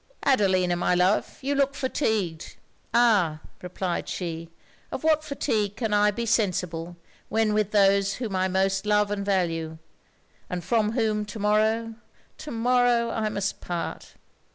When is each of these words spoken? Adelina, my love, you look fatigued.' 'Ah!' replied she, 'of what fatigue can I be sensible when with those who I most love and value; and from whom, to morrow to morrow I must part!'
Adelina, 0.25 0.75
my 0.75 0.95
love, 0.95 1.37
you 1.43 1.53
look 1.53 1.75
fatigued.' 1.75 2.55
'Ah!' 2.91 3.39
replied 3.61 4.09
she, 4.09 4.49
'of 4.91 5.03
what 5.03 5.23
fatigue 5.23 5.75
can 5.75 5.93
I 5.93 6.09
be 6.09 6.25
sensible 6.25 6.97
when 7.29 7.53
with 7.53 7.69
those 7.69 8.15
who 8.15 8.35
I 8.35 8.47
most 8.47 8.87
love 8.87 9.11
and 9.11 9.23
value; 9.23 9.77
and 10.49 10.63
from 10.63 10.93
whom, 10.93 11.23
to 11.25 11.37
morrow 11.37 11.93
to 12.39 12.49
morrow 12.49 13.11
I 13.11 13.29
must 13.29 13.61
part!' 13.61 14.15